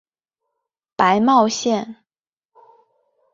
[0.95, 1.97] 白茂线